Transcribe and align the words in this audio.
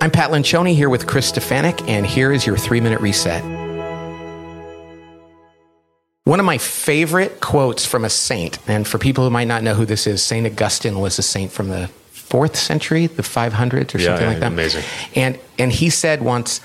I'm 0.00 0.10
Pat 0.12 0.30
Lencioni 0.30 0.74
here 0.74 0.88
with 0.88 1.06
Chris 1.08 1.32
Stefanick, 1.32 1.86
and 1.88 2.06
here 2.06 2.30
is 2.32 2.46
your 2.46 2.56
three 2.56 2.80
minute 2.80 3.00
reset. 3.00 3.42
One 6.24 6.38
of 6.38 6.46
my 6.46 6.58
favorite 6.58 7.40
quotes 7.40 7.84
from 7.84 8.04
a 8.04 8.10
saint, 8.10 8.58
and 8.68 8.86
for 8.86 8.98
people 8.98 9.24
who 9.24 9.30
might 9.30 9.48
not 9.48 9.62
know 9.62 9.74
who 9.74 9.84
this 9.86 10.06
is, 10.06 10.22
St. 10.22 10.46
Augustine 10.46 11.00
was 11.00 11.18
a 11.18 11.22
saint 11.22 11.50
from 11.50 11.68
the 11.70 11.88
fourth 12.12 12.54
century, 12.54 13.06
the 13.06 13.22
500s 13.22 13.94
or 13.94 13.98
Yeah, 13.98 14.04
something 14.08 14.22
yeah, 14.22 14.28
like 14.28 14.40
that. 14.40 14.52
amazing. 14.52 14.84
And, 15.16 15.38
and 15.58 15.72
he 15.72 15.88
said 15.90 16.22
once, 16.22 16.60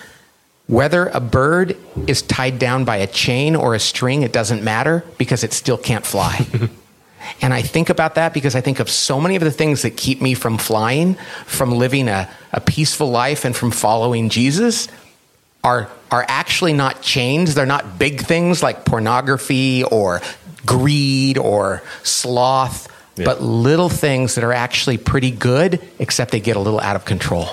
whether 0.67 1.07
a 1.07 1.21
bird 1.21 1.77
is 2.07 2.21
tied 2.21 2.59
down 2.59 2.83
by 2.85 2.97
a 2.97 3.07
chain 3.07 3.55
or 3.55 3.73
a 3.73 3.79
string, 3.79 4.21
it 4.21 4.33
doesn't 4.33 4.63
matter 4.63 5.03
because 5.17 5.43
it 5.43 5.53
still 5.53 5.77
can't 5.77 6.05
fly. 6.05 6.45
and 7.41 7.53
I 7.53 7.61
think 7.61 7.89
about 7.89 8.15
that 8.15 8.33
because 8.33 8.55
I 8.55 8.61
think 8.61 8.79
of 8.79 8.89
so 8.89 9.19
many 9.19 9.35
of 9.35 9.43
the 9.43 9.51
things 9.51 9.81
that 9.81 9.97
keep 9.97 10.21
me 10.21 10.33
from 10.33 10.57
flying, 10.57 11.15
from 11.45 11.71
living 11.71 12.07
a, 12.07 12.29
a 12.51 12.61
peaceful 12.61 13.09
life, 13.09 13.45
and 13.45 13.55
from 13.55 13.71
following 13.71 14.29
Jesus 14.29 14.87
are, 15.63 15.89
are 16.11 16.25
actually 16.27 16.73
not 16.73 17.01
chains. 17.01 17.55
They're 17.55 17.65
not 17.65 17.97
big 17.99 18.21
things 18.21 18.61
like 18.61 18.85
pornography 18.85 19.83
or 19.83 20.21
greed 20.65 21.37
or 21.37 21.81
sloth, 22.03 22.87
Yeah. 23.17 23.25
but 23.25 23.41
little 23.41 23.89
things 23.89 24.35
that 24.35 24.43
are 24.43 24.53
actually 24.53 24.97
pretty 24.97 25.31
good, 25.31 25.81
except 25.99 26.31
they 26.31 26.39
get 26.39 26.55
a 26.55 26.59
little 26.59 26.79
out 26.79 26.95
of 26.95 27.05
control. 27.05 27.47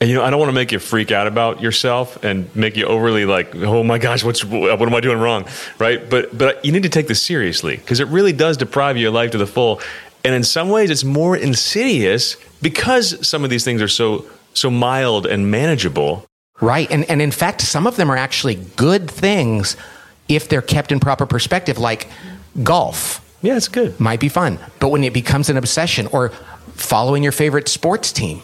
And 0.00 0.10
you 0.10 0.16
know, 0.16 0.24
I 0.24 0.30
don't 0.30 0.38
want 0.40 0.50
to 0.50 0.54
make 0.54 0.72
you 0.72 0.78
freak 0.80 1.12
out 1.12 1.26
about 1.26 1.62
yourself 1.62 2.22
and 2.24 2.54
make 2.54 2.76
you 2.76 2.84
overly 2.86 3.24
like, 3.24 3.54
oh 3.54 3.82
my 3.84 3.98
gosh, 3.98 4.24
what's 4.24 4.44
what 4.44 4.82
am 4.82 4.94
I 4.94 5.00
doing 5.00 5.18
wrong, 5.18 5.46
right? 5.78 6.08
But 6.10 6.36
but 6.36 6.64
you 6.64 6.72
need 6.72 6.82
to 6.82 6.88
take 6.88 7.06
this 7.08 7.22
seriously 7.22 7.76
because 7.76 8.00
it 8.00 8.08
really 8.08 8.32
does 8.32 8.56
deprive 8.56 8.96
you 8.96 9.08
of 9.08 9.14
life 9.14 9.30
to 9.30 9.38
the 9.38 9.46
full. 9.46 9.80
And 10.24 10.34
in 10.34 10.42
some 10.42 10.68
ways, 10.70 10.90
it's 10.90 11.04
more 11.04 11.36
insidious 11.36 12.36
because 12.60 13.26
some 13.26 13.44
of 13.44 13.50
these 13.50 13.64
things 13.64 13.80
are 13.80 13.88
so 13.88 14.26
so 14.52 14.70
mild 14.70 15.26
and 15.26 15.50
manageable. 15.50 16.26
Right. 16.60 16.90
And, 16.90 17.08
and 17.10 17.20
in 17.20 17.30
fact, 17.32 17.60
some 17.62 17.86
of 17.86 17.96
them 17.96 18.10
are 18.10 18.16
actually 18.16 18.54
good 18.76 19.10
things 19.10 19.76
if 20.28 20.48
they're 20.48 20.62
kept 20.62 20.92
in 20.92 21.00
proper 21.00 21.26
perspective, 21.26 21.78
like 21.78 22.08
golf 22.62 23.20
Yeah, 23.42 23.56
it's 23.56 23.68
good. 23.68 23.98
might 23.98 24.20
be 24.20 24.28
fun. 24.28 24.58
But 24.80 24.88
when 24.90 25.02
it 25.04 25.12
becomes 25.12 25.48
an 25.50 25.56
obsession 25.56 26.06
or 26.08 26.28
following 26.74 27.22
your 27.22 27.32
favorite 27.32 27.68
sports 27.68 28.12
team, 28.12 28.40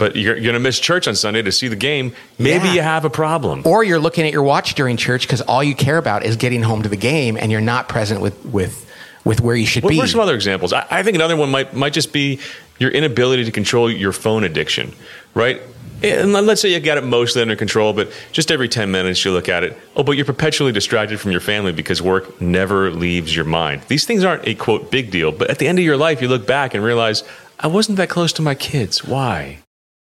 But 0.00 0.16
you're, 0.16 0.34
you're 0.34 0.42
going 0.42 0.54
to 0.54 0.58
miss 0.60 0.80
church 0.80 1.06
on 1.06 1.14
Sunday 1.14 1.42
to 1.42 1.52
see 1.52 1.68
the 1.68 1.76
game. 1.76 2.12
Maybe 2.38 2.64
Yeah. 2.66 2.74
you 2.74 2.80
have 2.82 3.04
a 3.04 3.10
problem. 3.10 3.62
or 3.64 3.84
you're 3.84 4.00
looking 4.00 4.26
at 4.26 4.32
your 4.32 4.42
watch 4.42 4.74
during 4.74 4.96
church 4.96 5.22
because 5.28 5.40
all 5.42 5.62
you 5.62 5.76
care 5.76 5.98
about 5.98 6.24
is 6.24 6.34
getting 6.36 6.62
home 6.62 6.82
to 6.82 6.88
the 6.88 6.96
game 6.96 7.36
and 7.36 7.52
you're 7.52 7.60
not 7.60 7.88
present 7.88 8.20
with, 8.20 8.44
with, 8.46 8.90
with 9.24 9.40
where 9.40 9.54
you 9.54 9.66
should 9.66 9.84
What 9.84 9.90
be. 9.90 9.96
what 9.98 10.06
are 10.06 10.08
some 10.10 10.20
other 10.20 10.34
examples? 10.34 10.72
I, 10.72 10.84
I 10.90 11.02
think 11.04 11.14
another 11.14 11.36
one 11.36 11.50
might 11.50 11.74
might 11.74 11.92
just 11.92 12.12
be 12.12 12.40
your 12.80 12.90
inability 12.90 13.44
to 13.44 13.52
control 13.52 13.90
your 13.90 14.12
phone 14.12 14.42
addiction, 14.42 14.92
right? 15.34 15.60
And 16.02 16.32
let- 16.32 16.44
let's 16.44 16.62
say 16.62 16.72
you 16.72 16.80
got 16.80 16.96
it 16.96 17.04
mostly 17.04 17.42
under 17.42 17.54
control, 17.54 17.92
but 17.92 18.10
just 18.32 18.50
every 18.50 18.70
10 18.70 18.90
minutes 18.90 19.22
you 19.22 19.32
look 19.32 19.50
at 19.50 19.62
it. 19.62 19.76
Oh, 19.94 20.02
but 20.02 20.12
you're 20.12 20.24
perpetually 20.24 20.72
distracted 20.72 21.20
from 21.20 21.30
your 21.30 21.42
family 21.42 21.72
because 21.72 22.00
work 22.00 22.40
never 22.40 22.90
leaves 22.90 23.36
your 23.36 23.44
mind. 23.44 23.82
These 23.88 24.06
things 24.06 24.24
aren't 24.24 24.48
a 24.48 24.54
quote 24.54 24.90
big 24.90 25.10
deal, 25.10 25.30
but 25.30 25.50
at 25.50 25.58
the 25.58 25.68
end 25.68 25.78
of 25.78 25.84
your 25.84 25.98
life, 25.98 26.22
you 26.22 26.28
look 26.28 26.46
back 26.46 26.72
and 26.72 26.82
realize, 26.82 27.22
I 27.58 27.66
wasn't 27.66 27.98
that 27.98 28.08
close 28.08 28.32
to 28.32 28.42
my 28.42 28.54
kids. 28.54 29.04
Why? 29.04 29.58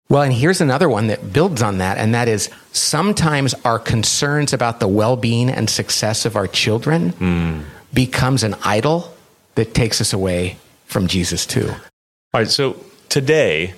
Well, 0.10 0.24
and 0.24 0.34
here's 0.34 0.60
another 0.60 0.90
one 0.90 1.08
that 1.08 1.32
builds 1.32 1.62
on 1.62 1.78
that, 1.78 2.00
and 2.00 2.16
that 2.16 2.28
is 2.28 2.50
sometimes 2.72 3.54
our 3.64 3.78
concerns 3.78 4.54
about 4.54 4.80
the 4.80 4.88
well 4.88 5.16
being 5.16 5.52
and 5.52 5.70
success 5.70 6.26
of 6.26 6.36
our 6.36 6.48
children 6.48 7.10
hmm. 7.10 7.60
becomes 7.94 8.44
an 8.44 8.56
idol 8.64 9.14
that 9.54 9.76
takes 9.76 10.02
us 10.02 10.12
away 10.12 10.58
from 10.86 11.06
Jesus, 11.06 11.46
too. 11.46 11.70
All 11.70 12.42
right, 12.42 12.48
so 12.48 12.84
today, 13.10 13.76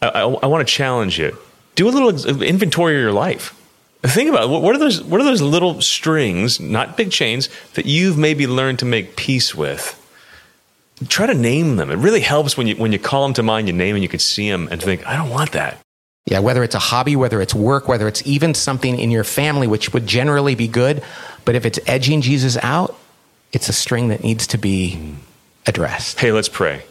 I, 0.00 0.08
I, 0.08 0.20
I 0.22 0.46
want 0.46 0.66
to 0.66 0.72
challenge 0.72 1.18
you. 1.18 1.36
Do 1.74 1.88
a 1.88 1.90
little 1.90 2.42
inventory 2.42 2.94
of 2.94 3.00
your 3.00 3.12
life. 3.12 3.52
Think 4.02 4.30
about 4.30 4.44
it. 4.44 4.48
What 4.48 4.76
are 4.76 4.78
those? 4.78 5.02
What 5.02 5.20
are 5.20 5.24
those 5.24 5.42
little 5.42 5.80
strings, 5.80 6.60
not 6.60 6.96
big 6.96 7.10
chains, 7.10 7.48
that 7.74 7.86
you've 7.86 8.16
maybe 8.16 8.46
learned 8.46 8.78
to 8.78 8.84
make 8.84 9.16
peace 9.16 9.52
with? 9.52 10.00
Try 11.08 11.26
to 11.26 11.34
name 11.34 11.76
them. 11.76 11.90
It 11.90 11.96
really 11.96 12.20
helps 12.20 12.56
when 12.56 12.66
you 12.66 12.76
when 12.76 12.92
you 12.92 12.98
call 12.98 13.22
them 13.24 13.34
to 13.34 13.42
mind. 13.42 13.68
You 13.68 13.74
name 13.74 13.94
them, 13.94 14.02
you 14.02 14.08
can 14.08 14.18
see 14.18 14.50
them, 14.50 14.68
and 14.70 14.82
think, 14.82 15.06
I 15.06 15.16
don't 15.16 15.30
want 15.30 15.52
that. 15.52 15.78
Yeah, 16.26 16.40
whether 16.40 16.64
it's 16.64 16.74
a 16.74 16.80
hobby, 16.80 17.14
whether 17.14 17.40
it's 17.40 17.54
work, 17.54 17.86
whether 17.86 18.08
it's 18.08 18.26
even 18.26 18.54
something 18.54 18.98
in 18.98 19.10
your 19.10 19.22
family, 19.22 19.66
which 19.66 19.92
would 19.92 20.06
generally 20.06 20.54
be 20.54 20.66
good, 20.66 21.02
but 21.44 21.54
if 21.54 21.64
it's 21.64 21.78
edging 21.86 22.20
Jesus 22.20 22.56
out, 22.62 22.98
it's 23.52 23.68
a 23.68 23.72
string 23.72 24.08
that 24.08 24.24
needs 24.24 24.46
to 24.48 24.58
be 24.58 25.14
addressed. 25.66 26.18
Hey, 26.18 26.32
let's 26.32 26.48
pray. 26.48 26.82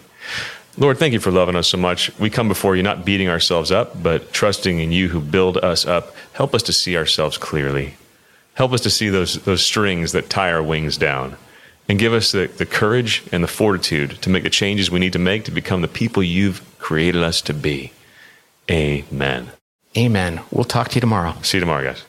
Lord, 0.78 0.98
thank 0.98 1.14
you 1.14 1.20
for 1.20 1.32
loving 1.32 1.56
us 1.56 1.68
so 1.68 1.78
much. 1.78 2.18
We 2.20 2.30
come 2.30 2.48
before 2.48 2.76
you 2.76 2.84
not 2.84 3.06
beating 3.06 3.30
ourselves 3.30 3.72
up, 3.72 4.02
but 4.02 4.32
trusting 4.34 4.80
in 4.80 4.92
you 4.92 5.10
who 5.10 5.20
build 5.20 5.58
us 5.58 5.86
up. 5.86 6.16
Help 6.34 6.54
us 6.54 6.64
to 6.64 6.74
see 6.74 6.96
ourselves 6.98 7.38
clearly. 7.38 7.96
Help 8.54 8.72
us 8.72 8.82
to 8.82 8.90
see 8.90 9.10
those, 9.10 9.36
those 9.44 9.66
strings 9.66 10.12
that 10.14 10.30
tie 10.30 10.52
our 10.52 10.64
wings 10.64 10.98
down. 10.98 11.38
And 11.88 12.00
give 12.00 12.14
us 12.14 12.32
the, 12.32 12.48
the 12.48 12.66
courage 12.66 13.24
and 13.32 13.44
the 13.44 13.48
fortitude 13.48 14.22
to 14.22 14.30
make 14.30 14.44
the 14.44 14.50
changes 14.50 14.90
we 14.90 15.00
need 15.00 15.14
to 15.14 15.20
make 15.20 15.44
to 15.46 15.52
become 15.52 15.82
the 15.82 15.88
people 15.88 16.24
you've 16.24 16.62
created 16.80 17.22
us 17.22 17.42
to 17.44 17.54
be. 17.54 17.92
Amen. 18.70 19.52
Amen. 19.98 20.42
We'll 20.52 20.66
talk 20.66 20.90
to 20.90 20.96
you 20.96 21.02
tomorrow. 21.02 21.36
See 21.42 21.58
you 21.58 21.62
tomorrow, 21.62 21.84
guys. 21.84 22.04